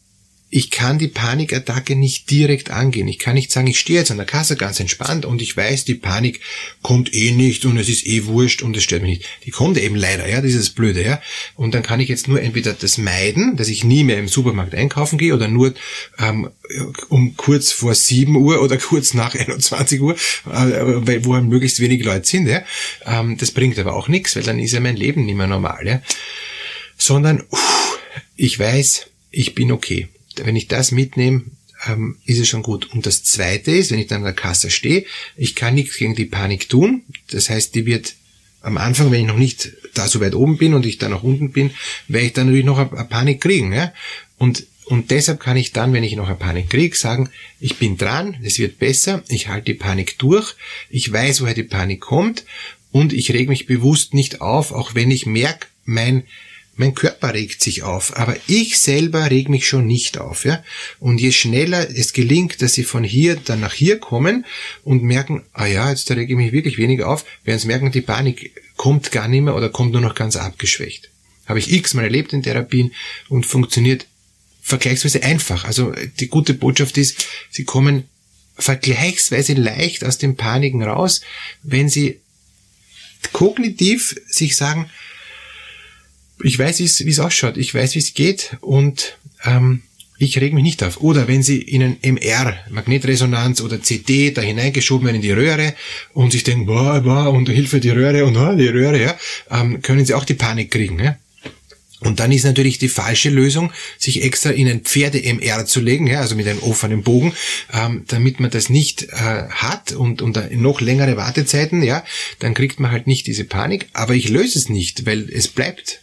ich 0.57 0.71
kann 0.71 1.01
die 1.01 1.09
Panikattacke 1.09 1.97
nicht 1.97 2.31
direkt 2.31 2.71
angehen. 2.71 3.09
Ich 3.09 3.19
kann 3.19 3.35
nicht 3.35 3.51
sagen, 3.51 3.67
ich 3.67 3.81
stehe 3.81 3.99
jetzt 3.99 4.13
an 4.13 4.19
der 4.19 4.27
Kasse 4.27 4.55
ganz 4.55 4.79
entspannt 4.79 5.27
und 5.27 5.43
ich 5.43 5.57
weiß, 5.57 5.85
die 5.85 5.97
Panik 5.97 6.39
kommt 6.81 7.13
eh 7.13 7.33
nicht 7.33 7.65
und 7.65 7.77
es 7.77 7.89
ist 7.89 8.07
eh 8.07 8.27
wurscht 8.27 8.63
und 8.63 8.77
es 8.77 8.85
stört 8.85 9.03
mich 9.03 9.19
nicht. 9.19 9.29
Die 9.47 9.51
kommt 9.51 9.77
eben 9.79 9.97
leider, 9.97 10.29
ja, 10.29 10.41
dieses 10.41 10.71
Blöde, 10.71 11.05
ja. 11.05 11.21
Und 11.57 11.75
dann 11.75 11.83
kann 11.83 11.99
ich 11.99 12.09
jetzt 12.09 12.29
nur 12.29 12.41
entweder 12.41 12.73
das 12.73 12.99
meiden, 12.99 13.57
dass 13.57 13.67
ich 13.67 13.83
nie 13.83 14.05
mehr 14.05 14.21
im 14.21 14.29
Supermarkt 14.29 14.77
einkaufen 14.77 15.19
gehe 15.19 15.35
oder 15.35 15.49
nur 15.49 15.75
ähm, 16.21 16.49
um 17.09 17.37
kurz 17.37 17.73
vor 17.73 17.97
7 17.97 18.37
Uhr 18.37 18.63
oder 18.63 18.77
kurz 18.79 19.13
nach 19.13 19.35
21 19.35 20.01
Uhr, 20.01 20.15
äh, 20.47 21.25
wo 21.25 21.33
möglichst 21.41 21.81
wenig 21.81 22.05
Leute 22.05 22.29
sind, 22.29 22.47
ja. 22.47 22.63
Ähm, 23.05 23.37
das 23.39 23.51
bringt 23.51 23.77
aber 23.81 23.95
auch 23.95 24.07
nichts, 24.07 24.37
weil 24.37 24.45
dann 24.45 24.61
ist 24.61 24.71
ja 24.71 24.79
mein 24.79 24.95
Leben 24.95 25.25
nicht 25.25 25.35
mehr 25.35 25.49
normal, 25.49 25.85
ja. 25.85 26.01
Sondern, 26.97 27.43
uff, 27.51 27.99
ich 28.37 28.57
weiß, 28.57 29.09
ich 29.33 29.57
bin 29.57 29.73
okay 29.73 30.11
wenn 30.43 30.57
ich 30.57 30.69
das 30.69 30.91
mitnehme, 30.93 31.43
ähm, 31.87 32.17
ist 32.25 32.39
es 32.39 32.49
schon 32.49 32.63
gut. 32.63 32.91
Und 32.93 33.07
das 33.07 33.25
Zweite 33.25 33.71
ist, 33.71 33.91
wenn 33.91 33.99
ich 33.99 34.07
dann 34.07 34.19
an 34.19 34.25
der 34.25 34.33
Kasse 34.33 34.71
stehe, 34.71 35.05
ich 35.37 35.55
kann 35.55 35.75
nichts 35.75 35.97
gegen 35.97 36.15
die 36.15 36.25
Panik 36.25 36.69
tun. 36.69 37.03
Das 37.31 37.51
heißt, 37.51 37.75
die 37.75 37.87
wird 37.87 38.15
am 38.61 38.79
Anfang, 38.79 39.11
wenn 39.11 39.21
ich 39.21 39.27
noch 39.27 39.37
nicht 39.37 39.73
da 39.93 40.09
so 40.09 40.21
weit 40.21 40.35
oben 40.35 40.57
bin 40.57 40.75
und 40.75 40.87
ich 40.87 40.99
da 40.99 41.09
noch 41.09 41.23
unten 41.23 41.53
bin, 41.53 41.71
werde 42.09 42.27
ich 42.27 42.33
dann 42.33 42.47
natürlich 42.47 42.65
noch 42.65 42.79
eine 42.79 43.05
Panik 43.05 43.41
kriegen. 43.41 43.73
Ja? 43.73 43.93
Und, 44.39 44.67
und 44.87 45.11
deshalb 45.11 45.41
kann 45.41 45.57
ich 45.57 45.73
dann, 45.73 45.93
wenn 45.93 46.05
ich 46.05 46.17
noch 46.17 46.29
eine 46.29 46.37
Panik 46.37 46.71
kriege, 46.71 46.97
sagen, 46.97 47.29
ich 47.61 47.77
bin 47.77 47.97
dran, 47.97 48.37
es 48.43 48.59
wird 48.59 48.79
besser, 48.79 49.23
ich 49.29 49.49
halte 49.49 49.67
die 49.67 49.75
Panik 49.75 50.19
durch, 50.19 50.55
ich 50.89 51.13
weiß, 51.13 51.43
woher 51.43 51.55
die 51.55 51.63
Panik 51.63 52.01
kommt 52.01 52.45
und 52.91 53.13
ich 53.13 53.33
reg 53.33 53.49
mich 53.49 53.67
bewusst 53.67 54.15
nicht 54.15 54.41
auf, 54.41 54.73
auch 54.73 54.95
wenn 54.95 55.11
ich 55.11 55.27
merke, 55.27 55.67
mein 55.85 56.25
mein 56.77 56.95
Körper 56.95 57.35
regt 57.35 57.63
sich 57.63 57.83
auf, 57.83 58.17
aber 58.17 58.37
ich 58.47 58.79
selber 58.79 59.31
reg 59.31 59.49
mich 59.49 59.69
schon 59.69 59.87
nicht 59.87 60.19
auf, 60.19 60.45
ja. 60.45 60.63
Und 60.99 61.21
je 61.21 61.33
schneller 61.33 61.89
es 61.89 62.13
gelingt, 62.13 62.63
dass 62.63 62.75
sie 62.75 62.85
von 62.85 63.05
hier 63.05 63.37
dann 63.37 63.61
nach 63.61 63.75
hier 63.75 63.99
kommen 63.99 64.45
und 64.83 65.03
merken, 65.03 65.45
ah 65.53 65.67
ja, 65.67 65.91
jetzt 65.91 66.11
rege 66.11 66.33
ich 66.33 66.37
mich 66.37 66.53
wirklich 66.53 66.79
weniger 66.79 67.09
auf, 67.09 67.25
werden 67.45 67.59
sie 67.59 67.69
merken, 67.69 67.93
die 67.93 68.01
Panik 68.01 68.53
kommt 68.77 69.13
gar 69.13 69.29
nicht 69.29 69.43
mehr 69.43 69.55
oder 69.55 69.69
kommt 69.69 69.93
nur 69.93 70.01
noch 70.01 70.15
ganz 70.15 70.37
abgeschwächt. 70.37 71.11
Habe 71.47 71.59
ich 71.59 71.73
x-mal 71.73 72.05
erlebt 72.05 72.33
in 72.33 72.43
Therapien 72.43 72.93
und 73.29 73.47
funktioniert 73.47 74.07
vergleichsweise 74.63 75.23
einfach. 75.23 75.65
Also 75.65 75.93
die 76.19 76.29
gute 76.29 76.55
Botschaft 76.55 76.97
ist, 76.97 77.27
sie 77.51 77.65
kommen 77.65 78.09
vergleichsweise 78.57 79.55
leicht 79.55 80.05
aus 80.05 80.19
den 80.19 80.37
Paniken 80.37 80.83
raus, 80.83 81.21
wenn 81.63 81.89
sie 81.89 82.21
kognitiv 83.33 84.17
sich 84.27 84.57
sagen, 84.57 84.91
ich 86.43 86.59
weiß, 86.59 86.79
wie 86.81 87.11
es 87.11 87.21
ausschaut, 87.21 87.57
ich 87.57 87.75
weiß, 87.75 87.95
wie 87.95 88.01
es 88.01 88.15
geht 88.15 88.57
und 88.61 89.19
ähm, 89.45 89.83
ich 90.19 90.39
reg 90.41 90.53
mich 90.53 90.63
nicht 90.63 90.83
auf. 90.83 91.01
Oder 91.01 91.29
wenn 91.29 91.43
Sie 91.43 91.61
in 91.61 91.83
ein 91.83 91.97
MR, 92.03 92.55
Magnetresonanz 92.71 93.61
oder 93.61 93.83
CD 93.83 94.31
da 94.31 94.43
hineingeschoben 94.43 95.07
werden 95.07 95.17
in 95.17 95.23
die 95.23 95.33
Röhre 95.33 95.75
und 96.13 96.33
sich 96.33 96.45
denken, 96.45 96.67
boah, 96.67 97.01
boah, 97.01 97.31
und 97.31 97.49
Hilfe 97.49 97.81
die 97.81 97.91
Röhre 97.91 98.25
und 98.25 98.37
oh, 98.37 98.55
die 98.57 98.69
Röhre, 98.69 99.01
ja, 99.01 99.17
ähm, 99.51 99.83
können 99.83 100.07
Sie 100.07 100.15
auch 100.15 100.25
die 100.25 100.35
Panik 100.35 100.71
kriegen. 100.71 100.99
Ja? 101.01 101.17
Und 102.05 102.21
dann 102.21 102.33
ist 102.33 102.45
natürlich 102.45 102.79
die 102.79 102.89
falsche 102.89 103.31
Lösung, 103.31 103.73
sich 103.99 104.23
extra 104.23 104.51
in 104.51 104.69
ein 104.69 104.81
Pferde-MR 104.81 105.65
zu 105.65 105.81
legen, 105.81 106.07
ja, 106.07 106.21
also 106.21 106.37
mit 106.37 106.47
einem 106.47 106.59
offenen 106.61 107.03
Bogen, 107.03 107.33
ähm, 107.73 108.05
damit 108.09 108.41
man 108.41 108.51
das 108.51 108.69
nicht 108.69 109.05
äh, 109.05 109.49
hat 109.49 109.93
und, 109.93 110.21
und 110.21 110.39
noch 110.61 110.81
längere 110.81 111.17
Wartezeiten, 111.17 111.83
ja, 111.83 112.05
dann 112.41 112.55
kriegt 112.55 112.79
man 112.79 112.91
halt 112.91 113.07
nicht 113.07 113.27
diese 113.27 113.45
Panik. 113.45 113.89
Aber 113.95 114.15
ich 114.15 114.29
löse 114.29 114.59
es 114.59 114.69
nicht, 114.69 115.07
weil 115.07 115.31
es 115.31 115.49
bleibt. 115.49 116.01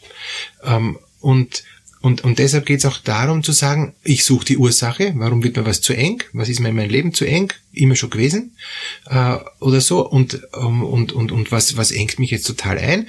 Ähm, 0.64 0.98
und, 1.20 1.64
und, 2.02 2.24
und 2.24 2.40
deshalb 2.40 2.66
geht 2.66 2.80
es 2.80 2.86
auch 2.86 2.98
darum 2.98 3.44
zu 3.44 3.52
sagen, 3.52 3.94
ich 4.04 4.24
suche 4.24 4.46
die 4.46 4.58
Ursache, 4.58 5.14
warum 5.16 5.44
wird 5.44 5.56
mir 5.56 5.66
was 5.66 5.82
zu 5.82 5.94
eng, 5.94 6.24
was 6.34 6.50
ist 6.50 6.60
mir 6.60 6.70
in 6.70 6.76
meinem 6.76 6.90
Leben 6.90 7.14
zu 7.14 7.26
eng, 7.26 7.54
immer 7.74 7.96
schon 7.96 8.10
gewesen. 8.10 8.56
Äh, 9.06 9.38
oder 9.60 9.82
so. 9.82 10.08
Und, 10.08 10.42
um, 10.54 10.84
und, 10.84 11.14
und, 11.14 11.32
und 11.32 11.52
was, 11.52 11.78
was 11.78 11.92
engt 11.92 12.20
mich 12.20 12.32
jetzt 12.32 12.48
total 12.48 12.78
ein. 12.78 13.08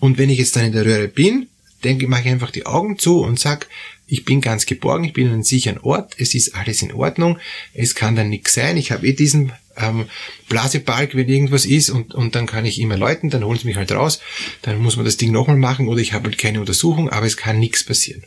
Und 0.00 0.18
wenn 0.18 0.30
ich 0.30 0.38
jetzt 0.38 0.56
dann 0.56 0.64
in 0.64 0.72
der 0.72 0.84
Röhre 0.84 1.08
bin, 1.08 1.48
denke, 1.84 2.08
mache 2.08 2.22
ich 2.22 2.28
einfach 2.28 2.50
die 2.50 2.66
Augen 2.66 2.98
zu 2.98 3.20
und 3.20 3.38
sag, 3.38 3.68
ich 4.06 4.24
bin 4.24 4.40
ganz 4.40 4.66
geborgen, 4.66 5.04
ich 5.04 5.12
bin 5.12 5.26
an 5.28 5.34
einem 5.34 5.42
sicheren 5.42 5.78
Ort, 5.78 6.14
es 6.18 6.34
ist 6.34 6.54
alles 6.54 6.82
in 6.82 6.92
Ordnung, 6.92 7.38
es 7.72 7.94
kann 7.94 8.16
dann 8.16 8.28
nichts 8.28 8.54
sein, 8.54 8.76
ich 8.76 8.92
habe 8.92 9.06
eh 9.06 9.12
diesen 9.12 9.52
ähm, 9.76 10.06
Blasebalg, 10.48 11.14
wenn 11.14 11.28
irgendwas 11.28 11.64
ist 11.64 11.90
und, 11.90 12.14
und 12.14 12.34
dann 12.34 12.46
kann 12.46 12.64
ich 12.64 12.80
immer 12.80 12.96
läuten, 12.96 13.30
dann 13.30 13.44
holen 13.44 13.58
sie 13.58 13.66
mich 13.66 13.76
halt 13.76 13.92
raus, 13.92 14.20
dann 14.62 14.78
muss 14.78 14.96
man 14.96 15.04
das 15.04 15.16
Ding 15.16 15.32
nochmal 15.32 15.56
machen 15.56 15.88
oder 15.88 16.00
ich 16.00 16.12
habe 16.12 16.24
halt 16.24 16.38
keine 16.38 16.60
Untersuchung, 16.60 17.10
aber 17.10 17.26
es 17.26 17.36
kann 17.36 17.58
nichts 17.58 17.84
passieren. 17.84 18.24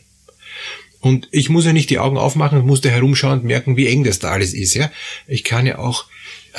Und 1.00 1.28
ich 1.30 1.50
muss 1.50 1.64
ja 1.64 1.72
nicht 1.72 1.90
die 1.90 1.98
Augen 1.98 2.16
aufmachen 2.16 2.58
und 2.58 2.66
muss 2.66 2.80
da 2.80 2.88
herumschauen 2.88 3.40
und 3.40 3.44
merken, 3.44 3.76
wie 3.76 3.86
eng 3.86 4.02
das 4.02 4.18
da 4.18 4.30
alles 4.30 4.54
ist. 4.54 4.74
Ja, 4.74 4.90
Ich 5.26 5.44
kann 5.44 5.66
ja 5.66 5.78
auch 5.78 6.06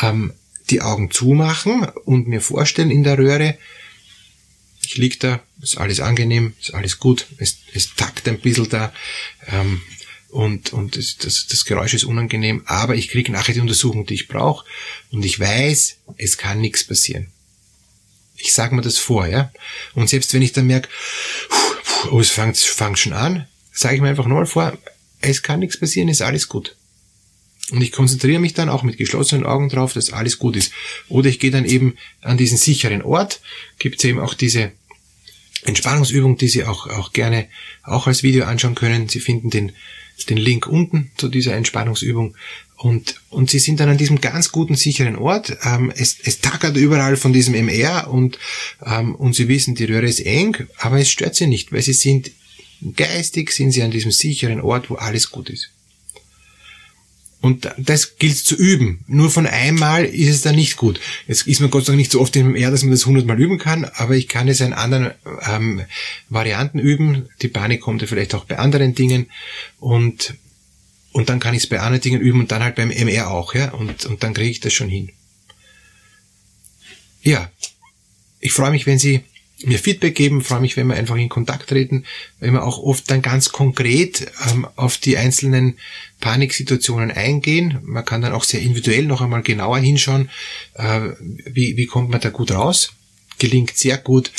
ähm, 0.02 0.34
die 0.70 0.82
Augen 0.82 1.12
zumachen 1.12 1.88
und 2.06 2.28
mir 2.28 2.42
vorstellen 2.42 2.92
in 2.92 3.04
der 3.04 3.18
Röhre, 3.18 3.58
ich 4.86 4.96
lieg 4.96 5.20
da, 5.20 5.42
ist 5.62 5.78
alles 5.78 6.00
angenehm, 6.00 6.54
ist 6.62 6.74
alles 6.74 7.00
gut, 7.00 7.28
es, 7.38 7.58
es 7.74 7.94
takt 7.96 8.28
ein 8.28 8.40
bisschen 8.40 8.70
da 8.70 8.94
ähm, 9.52 9.82
und, 10.30 10.74
und 10.74 10.98
das, 10.98 11.18
das, 11.18 11.48
das 11.48 11.66
Geräusch 11.66 11.94
ist 11.94 12.04
unangenehm, 12.04 12.64
aber 12.66 12.96
ich 12.96 13.10
kriege 13.10 13.32
nachher 13.32 13.54
die 13.54 13.62
Untersuchung, 13.62 14.06
die 14.06 14.16
ich 14.16 14.28
brauche 14.28 14.66
und 15.12 15.24
ich 15.24 15.40
weiß, 15.40 15.98
es 16.18 16.38
kann 16.38 16.60
nichts 16.60 16.84
passieren. 16.84 17.28
Ich 18.36 18.54
sage 18.54 18.76
mir 18.76 18.82
das 18.82 18.98
vor, 18.98 19.26
ja. 19.26 19.52
Und 19.96 20.10
selbst 20.10 20.34
wenn 20.34 20.42
ich 20.42 20.52
dann 20.52 20.68
merke, 20.68 20.90
oh, 22.12 22.20
es 22.20 22.30
fängt, 22.30 22.58
fängt 22.58 23.00
schon 23.00 23.14
an, 23.14 23.48
sage 23.72 23.96
ich 23.96 24.02
mir 24.02 24.10
einfach 24.10 24.28
nochmal 24.28 24.46
vor, 24.46 24.78
es 25.22 25.42
kann 25.42 25.60
nichts 25.60 25.80
passieren, 25.80 26.10
ist 26.10 26.22
alles 26.22 26.48
gut. 26.48 26.76
Und 27.72 27.82
ich 27.82 27.92
konzentriere 27.92 28.40
mich 28.40 28.54
dann 28.54 28.70
auch 28.70 28.84
mit 28.84 28.98
geschlossenen 28.98 29.46
Augen 29.46 29.70
drauf, 29.70 29.94
dass 29.94 30.14
alles 30.14 30.40
gut 30.40 30.56
ist. 30.56 30.72
Oder 31.10 31.30
ich 31.30 31.40
gehe 31.40 31.52
dann 31.52 31.66
eben 31.66 31.98
an 32.22 32.38
diesen 32.38 32.58
sicheren 32.58 33.02
Ort, 33.02 33.42
gibt 33.78 33.98
es 33.98 34.06
eben 34.06 34.20
auch 34.20 34.34
diese 34.34 34.72
Entspannungsübung, 35.64 36.38
die 36.38 36.48
Sie 36.48 36.64
auch, 36.64 36.88
auch 36.88 37.12
gerne 37.12 37.50
auch 37.84 38.08
als 38.08 38.24
Video 38.24 38.46
anschauen 38.46 38.76
können. 38.76 39.10
Sie 39.10 39.20
finden 39.20 39.50
den, 39.50 39.74
den 40.26 40.38
Link 40.38 40.68
unten 40.68 41.12
zu 41.18 41.30
dieser 41.30 41.56
Entspannungsübung. 41.56 42.36
Und, 42.78 43.16
und 43.30 43.50
Sie 43.50 43.60
sind 43.60 43.80
dann 43.80 43.90
an 43.90 43.98
diesem 43.98 44.22
ganz 44.22 44.52
guten, 44.52 44.76
sicheren 44.76 45.16
Ort. 45.16 45.58
Ähm, 45.64 45.92
es, 45.96 46.18
es 46.24 46.42
tackert 46.42 46.78
überall 46.78 47.18
von 47.18 47.34
diesem 47.34 47.56
MR 47.56 48.08
und, 48.10 48.38
ähm, 48.86 49.16
und 49.16 49.34
Sie 49.34 49.48
wissen, 49.48 49.74
die 49.74 49.86
Röhre 49.86 50.06
ist 50.06 50.20
eng, 50.20 50.68
aber 50.78 51.00
es 51.00 51.10
stört 51.10 51.36
Sie 51.36 51.48
nicht, 51.48 51.72
weil 51.72 51.82
Sie 51.82 51.94
sind 51.94 52.32
geistig, 52.96 53.52
sind 53.52 53.72
Sie 53.72 53.82
an 53.82 53.92
diesem 53.92 54.12
sicheren 54.12 54.62
Ort, 54.62 54.90
wo 54.90 54.96
alles 54.96 55.32
gut 55.32 55.50
ist. 55.50 55.72
Und 57.40 57.70
das 57.78 58.18
gilt 58.18 58.38
zu 58.38 58.56
üben. 58.56 59.04
Nur 59.08 59.30
von 59.30 59.46
einmal 59.46 60.06
ist 60.06 60.30
es 60.30 60.42
dann 60.42 60.56
nicht 60.56 60.76
gut. 60.76 61.00
Jetzt 61.28 61.46
ist 61.46 61.60
man 61.60 61.70
Gott 61.70 61.86
sei 61.86 61.92
Dank 61.92 62.00
nicht 62.00 62.12
so 62.12 62.20
oft 62.20 62.36
im 62.36 62.56
R, 62.56 62.72
dass 62.72 62.82
man 62.82 62.92
das 62.92 63.06
hundertmal 63.06 63.40
üben 63.40 63.60
kann, 63.60 63.86
aber 63.86 64.16
ich 64.16 64.28
kann 64.28 64.48
es 64.48 64.60
in 64.60 64.74
anderen 64.74 65.12
ähm, 65.48 65.82
Varianten 66.30 66.80
üben. 66.80 67.30
Die 67.42 67.48
Panik 67.48 67.82
kommt 67.82 68.02
ja 68.02 68.08
vielleicht 68.08 68.34
auch 68.34 68.46
bei 68.46 68.58
anderen 68.58 68.96
Dingen 68.96 69.28
und 69.80 70.36
und 71.14 71.30
dann 71.30 71.40
kann 71.40 71.56
ich 71.56 71.64
es 71.64 71.70
bei 71.70 71.80
anderen 71.80 72.02
Dingen 72.02 72.22
üben 72.22 72.42
und 72.42 72.52
dann 72.52 72.64
halt 72.64 72.76
beim 72.76 72.92
MR 72.92 73.32
auch, 73.32 73.56
ja, 73.56 73.72
und, 73.72 74.06
und 74.06 74.22
dann 74.22 74.36
kriege 74.36 74.52
ich 74.52 74.60
das 74.60 74.74
schon 74.74 74.90
hin. 74.90 75.10
Ja, 77.24 77.50
ich 78.40 78.52
freue 78.52 78.70
mich, 78.70 78.86
wenn 78.86 79.00
Sie 79.00 79.24
mir 79.64 79.80
Feedback 79.80 80.16
geben, 80.16 80.42
freue 80.42 80.62
mich, 80.62 80.78
wenn 80.78 80.88
wir 80.88 80.96
einfach 80.96 81.16
in 81.16 81.30
Kontakt 81.30 81.70
treten, 81.70 82.06
wenn 82.40 82.54
wir 82.54 82.64
auch 82.64 82.78
oft 82.78 83.10
dann 83.10 83.22
ganz 83.22 83.52
konkret 83.52 84.32
ähm, 84.48 84.68
auf 84.76 84.98
die 84.98 85.18
einzelnen 85.18 85.78
Paniksituationen 86.20 87.12
eingehen. 87.12 87.80
Man 87.82 88.06
kann 88.06 88.22
dann 88.22 88.34
auch 88.34 88.44
sehr 88.44 88.62
individuell 88.62 89.06
noch 89.06 89.22
einmal 89.22 89.42
genauer 89.42 89.80
hinschauen, 89.80 90.30
äh, 90.76 91.10
wie, 91.46 91.78
wie 91.78 91.88
kommt 91.88 92.10
man 92.10 92.22
da 92.22 92.30
gut 92.30 92.52
raus. 92.52 92.94
Gelingt 93.40 93.78
sehr 93.78 93.98
gut. 93.98 94.32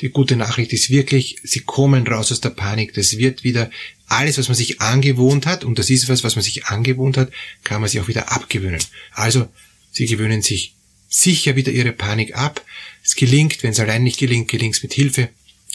Die 0.00 0.10
gute 0.10 0.36
Nachricht 0.36 0.72
ist 0.72 0.90
wirklich, 0.90 1.36
sie 1.42 1.60
kommen 1.60 2.06
raus 2.06 2.32
aus 2.32 2.40
der 2.40 2.50
Panik. 2.50 2.94
Das 2.94 3.18
wird 3.18 3.44
wieder 3.44 3.70
alles, 4.08 4.38
was 4.38 4.48
man 4.48 4.54
sich 4.54 4.80
angewohnt 4.80 5.46
hat, 5.46 5.64
und 5.64 5.78
das 5.78 5.90
ist 5.90 6.08
was, 6.08 6.22
was 6.22 6.36
man 6.36 6.42
sich 6.42 6.66
angewohnt 6.66 7.16
hat, 7.16 7.30
kann 7.64 7.80
man 7.80 7.90
sich 7.90 8.00
auch 8.00 8.08
wieder 8.08 8.32
abgewöhnen. 8.32 8.80
Also, 9.12 9.48
sie 9.90 10.06
gewöhnen 10.06 10.42
sich 10.42 10.75
sicher 11.08 11.56
wieder 11.56 11.72
ihre 11.72 11.92
Panik 11.92 12.36
ab. 12.36 12.64
Es 13.02 13.14
gelingt, 13.14 13.62
wenn 13.62 13.70
es 13.70 13.80
allein 13.80 14.02
nicht 14.02 14.18
gelingt, 14.18 14.48
gelingt 14.48 14.76
es 14.76 14.82
mit 14.82 14.92
Hilfe. 14.92 15.28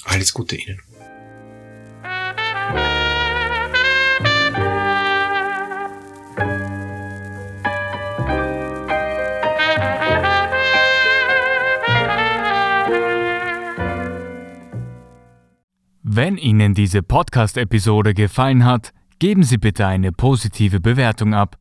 Alles 0.04 0.34
Gute 0.34 0.56
Ihnen. 0.56 0.80
Wenn 16.14 16.38
Ihnen 16.38 16.74
diese 16.74 17.04
Podcast-Episode 17.04 18.14
gefallen 18.14 18.66
hat, 18.66 18.92
geben 19.20 19.44
Sie 19.44 19.58
bitte 19.58 19.88
eine 19.88 20.12
positive 20.12 20.82
Bewertung 20.82 21.34
ab. 21.34 21.61